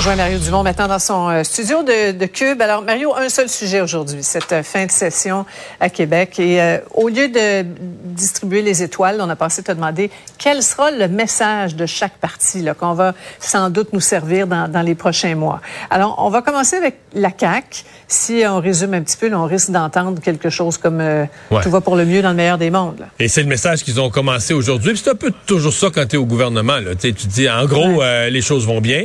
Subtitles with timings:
[0.00, 2.62] Rejoint Mario Dumont maintenant dans son euh, studio de, de, Cube.
[2.62, 5.44] Alors, Mario, un seul sujet aujourd'hui, cette euh, fin de session
[5.78, 6.38] à Québec.
[6.38, 7.66] Et euh, au lieu de
[8.04, 12.64] distribuer les étoiles, on a passé te demander quel sera le message de chaque parti
[12.78, 15.60] qu'on va sans doute nous servir dans, dans, les prochains mois.
[15.90, 17.84] Alors, on va commencer avec la CAQ.
[18.08, 21.28] Si on résume un petit peu, là, on risque d'entendre quelque chose comme ouais.
[21.62, 23.00] tout va pour le mieux dans le meilleur des mondes.
[23.00, 23.06] Là.
[23.18, 24.96] Et c'est le message qu'ils ont commencé aujourd'hui.
[24.96, 26.78] C'est un peu toujours ça quand tu es au gouvernement.
[26.78, 26.94] Là.
[26.98, 28.30] Tu dis, en gros, ouais.
[28.30, 29.04] les choses vont bien.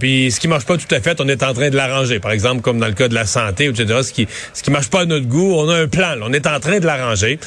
[0.00, 2.20] Puis ce qui marche pas tout à fait, on est en train de l'arranger.
[2.20, 4.00] Par exemple, comme dans le cas de la santé, etc.
[4.02, 6.14] Ce qui ce qui marche pas à notre goût, on a un plan.
[6.14, 7.38] Là, on est en train de l'arranger.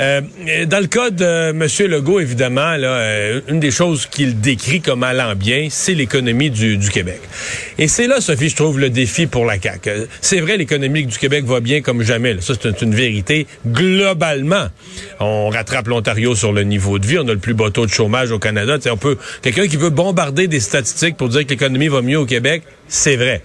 [0.00, 0.20] Euh,
[0.66, 1.90] dans le cas de M.
[1.90, 6.76] Legault, évidemment, là, euh, une des choses qu'il décrit comme allant bien, c'est l'économie du,
[6.76, 7.20] du, Québec.
[7.78, 10.08] Et c'est là, Sophie, je trouve le défi pour la CAQ.
[10.20, 12.34] C'est vrai, l'économie du Québec va bien comme jamais.
[12.34, 12.40] Là.
[12.40, 13.46] Ça, c'est une vérité.
[13.66, 14.66] Globalement,
[15.20, 17.18] on rattrape l'Ontario sur le niveau de vie.
[17.18, 18.78] On a le plus bas taux de chômage au Canada.
[18.78, 22.11] T'sais, on peut quelqu'un qui veut bombarder des statistiques pour dire que l'économie va mieux
[22.16, 23.42] au Québec, c'est vrai.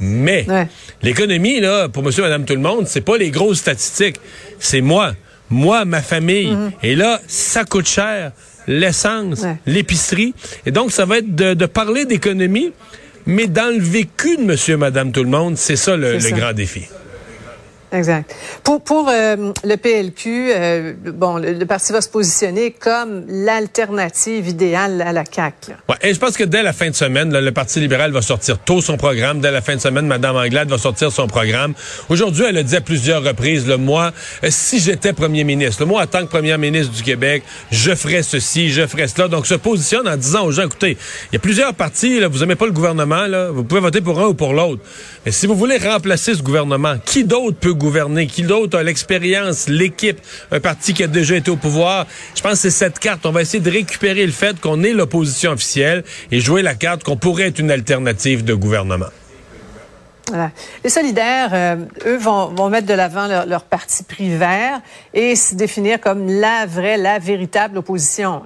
[0.00, 0.68] Mais ouais.
[1.02, 4.16] l'économie, là, pour monsieur, madame, tout le monde, c'est pas les grosses statistiques.
[4.58, 5.14] C'est moi.
[5.50, 6.50] Moi, ma famille.
[6.52, 6.72] Mm -hmm.
[6.88, 8.32] Et là, ça coûte cher.
[8.66, 9.56] L'essence, ouais.
[9.66, 10.32] l'épicerie.
[10.66, 12.72] Et donc, ça va être de, de parler d'économie,
[13.26, 16.30] mais dans le vécu de monsieur, madame, tout le monde, c'est ça le, le ça.
[16.30, 16.84] grand défi.
[17.94, 18.34] Exact.
[18.64, 25.12] Pour, euh, le PLQ, euh, bon, le, parti va se positionner comme l'alternative idéale à
[25.12, 25.72] la CAQ.
[26.02, 28.80] Et je pense que dès la fin de semaine, le Parti libéral va sortir tôt
[28.80, 29.40] son programme.
[29.40, 31.74] Dès la fin de semaine, Mme Anglade va sortir son programme.
[32.08, 35.86] Aujourd'hui, elle a dit à plusieurs reprises, le moi, euh, si j'étais premier ministre, le
[35.86, 39.28] moi, en tant que premier ministre du Québec, je ferais ceci, je ferais cela.
[39.28, 40.98] Donc, se positionne en disant aux gens, écoutez,
[41.30, 44.26] il y a plusieurs partis, vous n'aimez pas le gouvernement, vous pouvez voter pour un
[44.26, 44.82] ou pour l'autre.
[45.24, 47.83] Mais si vous voulez remplacer ce gouvernement, qui d'autre peut gouverner,
[48.26, 52.06] qui d'autre a l'expérience, l'équipe, un parti qui a déjà été au pouvoir?
[52.34, 53.26] Je pense que c'est cette carte.
[53.26, 57.04] On va essayer de récupérer le fait qu'on est l'opposition officielle et jouer la carte
[57.04, 59.10] qu'on pourrait être une alternative de gouvernement.
[60.82, 61.76] Les solidaires, euh,
[62.06, 64.80] eux, vont, mettre de l'avant leur, parti pris vert
[65.12, 68.42] et se définir comme la vraie, la véritable opposition.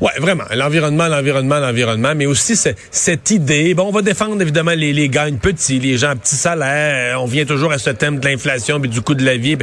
[0.00, 0.44] Ouais, vraiment.
[0.54, 2.54] L'environnement, l'environnement, l'environnement, mais aussi
[2.90, 3.74] cette idée.
[3.74, 7.20] Bon, on va défendre évidemment les, les gagnes petits, les gens à petits salaires.
[7.22, 9.56] On vient toujours à ce thème de l'inflation et du coût de la vie.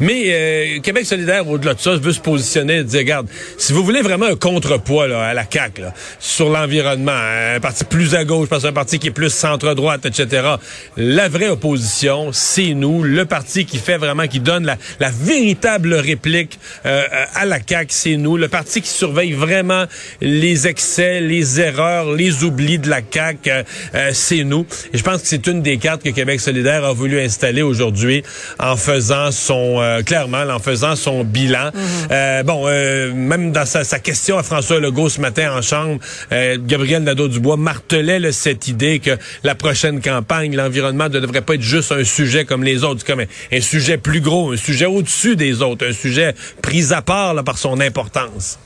[0.00, 3.28] Mais euh, Québec solidaire, au-delà de ça, veut se positionner et dire, regarde,
[3.58, 7.12] si vous voulez vraiment un contrepoids là, à la CAQ là, sur l'environnement,
[7.54, 10.54] un parti plus à gauche, parce un parti qui est plus centre-droite, etc.,
[10.96, 15.94] la vraie opposition, c'est nous, le parti qui fait vraiment, qui donne la, la véritable
[15.94, 17.04] réplique euh,
[17.34, 19.86] à la CAQ, c'est nous, le parti qui surveille vraiment vraiment
[20.20, 23.62] les excès, les erreurs, les oublis de la CAQ, euh,
[23.94, 24.64] euh, c'est nous.
[24.92, 28.22] Et je pense que c'est une des cartes que Québec solidaire a voulu installer aujourd'hui
[28.60, 31.70] en faisant son, euh, clairement, en faisant son bilan.
[31.70, 32.42] Mm-hmm.
[32.44, 32.66] bon,
[33.14, 35.98] même dans sa, sa, question à François Legault ce matin en chambre,
[36.30, 41.62] Gabriel Nadeau-Dubois martelait là, cette idée que la prochaine campagne, l'environnement ne devrait pas être
[41.62, 45.36] juste un sujet comme les autres, comme un, un sujet plus gros, un sujet au-dessus
[45.36, 48.58] des autres, un sujet pris à part là, par son importance.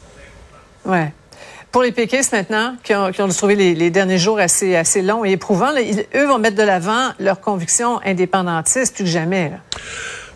[0.84, 1.12] Ouais.
[1.72, 5.32] Pour les péquistes maintenant, qui ont, qui ont trouvé les, derniers jours assez, longs et
[5.32, 5.72] éprouvants,
[6.14, 9.50] eux vont mettre de l'avant leurs convictions indépendantistes plus que jamais.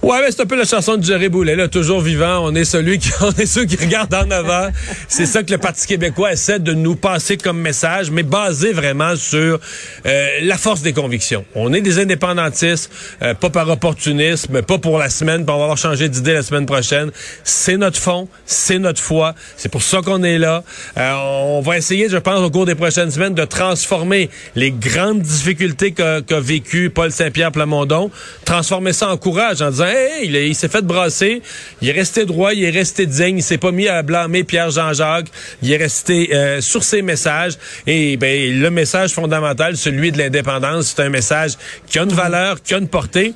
[0.01, 2.45] Ouais, mais c'est un peu la chanson de Jerry Boulet, là, toujours vivant.
[2.45, 4.69] On est celui qui, on est ceux qui regardent en avant.
[5.09, 9.17] c'est ça que le Parti québécois essaie de nous passer comme message, mais basé vraiment
[9.17, 9.59] sur
[10.07, 11.45] euh, la force des convictions.
[11.57, 12.93] On est des indépendantistes,
[13.23, 16.45] euh, pas par opportunisme, pas pour la semaine, puis on va avoir changé d'idée la
[16.45, 17.11] semaine prochaine.
[17.43, 19.35] C'est notre fond, c'est notre foi.
[19.57, 20.63] C'est pour ça qu'on est là.
[20.97, 25.23] Euh, on va essayer, je pense, au cours des prochaines semaines, de transformer les grandes
[25.23, 28.13] difficultés qu'a qu vécu Paul Saint-Pierre Plamondon,
[28.45, 29.87] transformer ça en courage en disant
[30.23, 31.43] Il, il s'est fait brasser,
[31.81, 34.71] il est resté droit, il est resté digne, il s'est pas mis à blâmer Pierre
[34.71, 35.29] Jean-Jacques,
[35.63, 37.55] il est resté euh, sur ses messages
[37.87, 41.53] et ben le message fondamental, celui de l'indépendance, c'est un message
[41.87, 43.35] qui a une valeur, qui a une portée.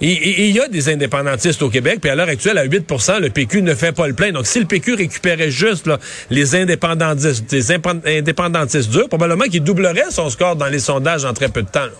[0.00, 3.30] Et il y a des indépendantistes au Québec, puis à l'heure actuelle à 8% le
[3.30, 4.32] PQ ne fait pas le plein.
[4.32, 5.98] Donc si le PQ récupérait juste là,
[6.30, 11.48] les indépendantistes, les indépendantistes durs, probablement qu'il doublerait son score dans les sondages en très
[11.48, 11.86] peu de temps.
[11.86, 11.92] Là.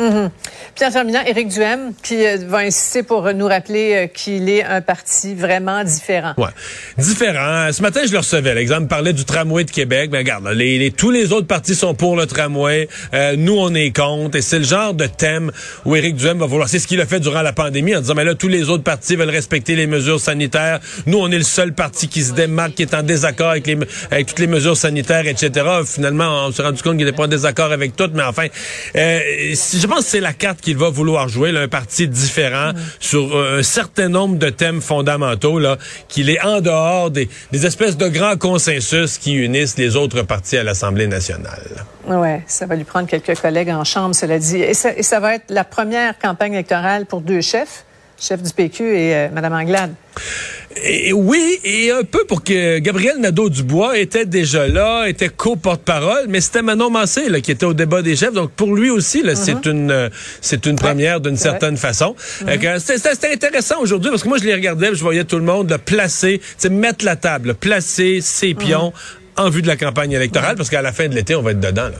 [0.00, 0.30] Mm -hmm.
[0.74, 4.64] Puis en terminant, Éric Duhem, qui euh, va insister pour nous rappeler euh, qu'il est
[4.64, 6.32] un parti vraiment différent.
[6.38, 6.54] Ouais,
[6.96, 7.70] différent.
[7.70, 8.54] Ce matin, je le recevais.
[8.54, 10.08] L'exemple parlait du tramway de Québec.
[10.12, 12.88] Mais regarde, les, les, tous les autres partis sont pour le tramway.
[13.12, 14.36] Euh, nous, on est contre.
[14.38, 15.50] Et c'est le genre de thème
[15.84, 16.68] où Éric Duhem va vouloir.
[16.68, 18.84] C'est ce qu'il a fait durant la pandémie en disant, mais là, tous les autres
[18.84, 20.80] partis veulent respecter les mesures sanitaires.
[21.06, 23.78] Nous, on est le seul parti qui se démarque, qui est en désaccord avec, les,
[24.10, 25.66] avec toutes les mesures sanitaires, etc.
[25.84, 28.46] Finalement, on s'est rendu compte qu'il n'était pas en désaccord avec toutes, mais enfin,
[28.96, 29.20] euh,
[29.90, 33.58] pense que c'est la carte qu'il va vouloir jouer, là, un parti différent sur euh,
[33.58, 35.78] un certain nombre de thèmes fondamentaux, là,
[36.08, 40.56] qu'il est en dehors des, des espèces de grands consensus qui unissent les autres partis
[40.56, 41.84] à l'Assemblée nationale.
[42.06, 44.58] Oui, ça va lui prendre quelques collègues en chambre, cela dit.
[44.58, 47.84] Et ça, et ça va être la première campagne électorale pour deux chefs,
[48.18, 49.94] chef du PQ et euh, Mme Anglade.
[50.76, 56.40] Et oui, et un peu pour que Gabriel Nadeau-Dubois était déjà là, était co-porte-parole, mais
[56.40, 58.32] c'était Manon Massé là, qui était au débat des chefs.
[58.32, 60.08] Donc pour lui aussi, là, c'est une euh,
[60.40, 62.14] c'est une première d'une certaine façon.
[62.46, 65.44] Euh, que C'était intéressant aujourd'hui parce que moi je les regardais, je voyais tout le
[65.44, 66.40] monde le placer,
[66.70, 68.92] mettre la table, placer ses pions
[69.36, 71.60] en vue de la campagne électorale, parce qu'à la fin de l'été, on va être
[71.60, 71.88] dedans.
[71.88, 71.98] Là.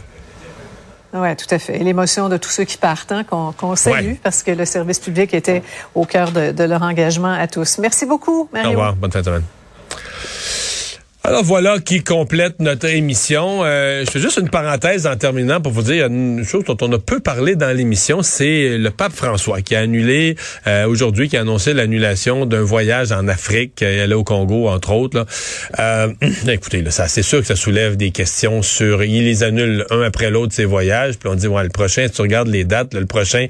[1.13, 1.77] Oui, tout à fait.
[1.81, 4.21] Et l'émotion de tous ceux qui partent, hein, qu'on salue, Ouais.
[4.23, 5.63] parce que le service public était
[5.95, 7.79] au cœur de, de leur engagement à tous.
[7.79, 8.69] Merci beaucoup, Mario.
[8.69, 9.43] Au revoir, bonne fin de semaine.
[11.23, 13.61] Alors voilà qui complète notre émission.
[13.63, 16.79] Euh, je fais juste une parenthèse en terminant pour vous dire il une chose dont
[16.81, 20.37] on a peu parlé dans l'émission, c'est le pape François qui a annulé
[20.67, 25.27] euh, aujourd'hui, qui a annoncé l'annulation d'un voyage en Afrique, aller au Congo entre autres.
[25.79, 26.09] Euh,
[26.49, 30.01] écoutez, là, ça c'est sûr que ça soulève des questions sur il les annule un
[30.01, 32.95] après l'autre ces voyages, puis on dit ouais, le prochain, si tu regardes les dates,
[32.95, 33.47] le prochain,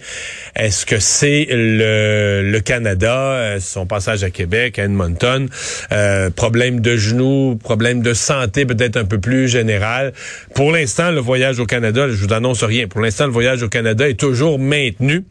[0.57, 5.49] est-ce que c'est le, Canada, euh, son passage à Québec, à Edmonton,
[6.35, 10.13] problème de genoux, problème de santé peut-être un peu plus général.
[10.57, 12.89] Pour l'instant, le voyage au Canada, je vous annonce rien.
[12.89, 15.23] Pour l'instant, le voyage au Canada est toujours maintenu,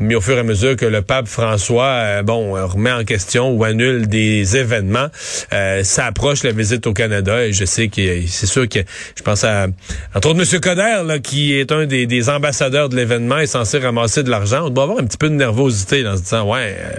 [0.00, 3.04] mais au fur et à mesure que le pape François, euh, bon, euh, remet en
[3.04, 5.06] question ou annule des événements,
[5.52, 8.80] euh, ça approche la visite au Canada et je sais que c'est sûr que
[9.16, 9.68] je pense à
[10.12, 10.60] entre autres M.
[10.60, 14.66] Coder là, qui est un des, des ambassadeurs de l'événement est censé ramasser de l'argent.
[14.66, 16.98] On doit avoir un petit peu de nervosité dans se disant ouais, euh,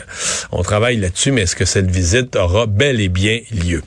[0.54, 3.82] on travaille là-dessus, mais est-ce que cette visite aura bel et bien lieu?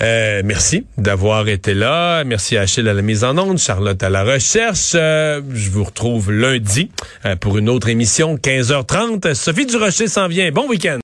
[0.00, 2.24] Euh, merci d'avoir été là.
[2.24, 4.92] Merci à Achille à la mise en onde, Charlotte à la recherche.
[4.94, 6.90] Euh, je vous retrouve lundi
[7.26, 9.34] euh, pour une autre émission, 15h30.
[9.34, 10.50] Sophie Durocher s'en vient.
[10.50, 10.96] Bon week-end.